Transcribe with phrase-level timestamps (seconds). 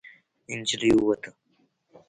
[0.59, 1.29] نجلۍ ووته.